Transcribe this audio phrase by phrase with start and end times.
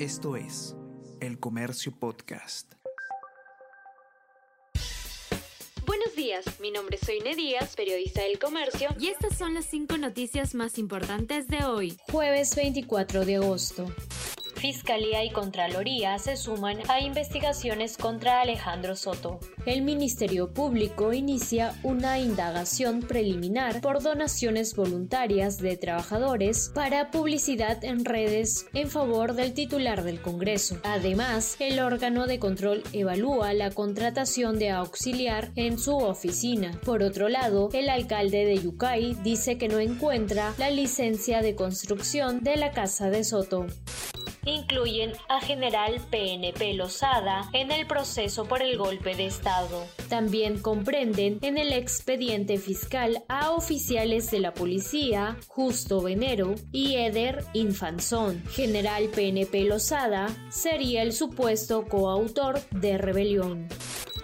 [0.00, 0.74] Esto es
[1.20, 2.72] El Comercio Podcast.
[5.86, 9.96] Buenos días, mi nombre es Soine Díaz, periodista del Comercio, y estas son las cinco
[9.96, 13.86] noticias más importantes de hoy, jueves 24 de agosto.
[14.64, 19.38] Fiscalía y Contraloría se suman a investigaciones contra Alejandro Soto.
[19.66, 28.06] El Ministerio Público inicia una indagación preliminar por donaciones voluntarias de trabajadores para publicidad en
[28.06, 30.80] redes en favor del titular del Congreso.
[30.82, 36.80] Además, el órgano de control evalúa la contratación de auxiliar en su oficina.
[36.86, 42.42] Por otro lado, el alcalde de Yucay dice que no encuentra la licencia de construcción
[42.42, 43.66] de la casa de Soto
[44.46, 49.86] incluyen a general PNP Lozada en el proceso por el golpe de Estado.
[50.08, 57.44] También comprenden en el expediente fiscal a oficiales de la policía, Justo Venero y Eder
[57.52, 58.42] Infanzón.
[58.50, 63.68] General PNP Lozada sería el supuesto coautor de rebelión.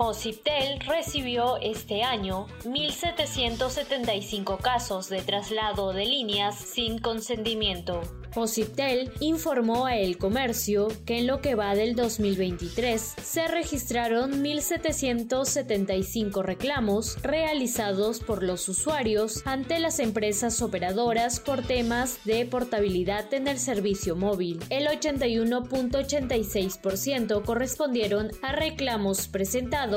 [0.03, 8.01] OCIPTEL recibió este año 1.775 casos de traslado de líneas sin consentimiento.
[8.35, 16.45] OCIPTEL informó a El Comercio que en lo que va del 2023 se registraron 1.775
[16.45, 23.59] reclamos realizados por los usuarios ante las empresas operadoras por temas de portabilidad en el
[23.59, 24.63] servicio móvil.
[24.71, 29.90] El 81.86% correspondieron a reclamos presentados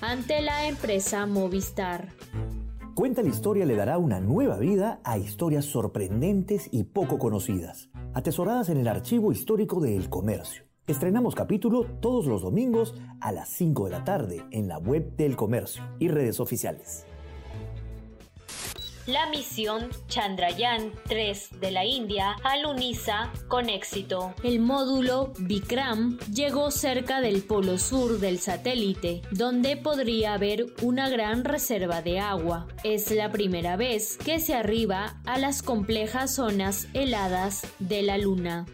[0.00, 2.06] ante la empresa Movistar.
[2.94, 8.68] Cuenta la historia le dará una nueva vida a historias sorprendentes y poco conocidas, atesoradas
[8.68, 10.66] en el archivo histórico de El Comercio.
[10.86, 15.34] Estrenamos capítulo todos los domingos a las 5 de la tarde en la web del
[15.34, 17.04] Comercio y redes oficiales
[19.06, 24.34] la misión Chandrayaan 3 de la India aluniza con éxito.
[24.42, 31.44] El módulo Vikram llegó cerca del polo sur del satélite, donde podría haber una gran
[31.44, 32.68] reserva de agua.
[32.84, 38.66] Es la primera vez que se arriba a las complejas zonas heladas de la Luna.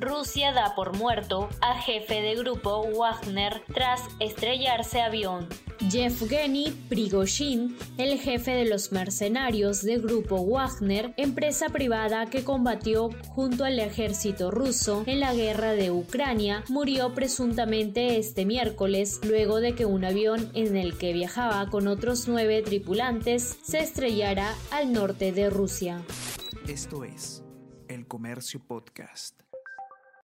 [0.00, 5.48] Rusia da por muerto a jefe de grupo Wagner tras estrellarse avión.
[5.90, 13.64] Yevgeny Prigozhin, el jefe de los mercenarios del grupo Wagner, empresa privada que combatió junto
[13.64, 19.84] al ejército ruso en la guerra de Ucrania, murió presuntamente este miércoles luego de que
[19.84, 25.50] un avión en el que viajaba con otros nueve tripulantes se estrellara al norte de
[25.50, 26.02] Rusia.
[26.68, 27.42] Esto es
[27.88, 29.47] El Comercio Podcast.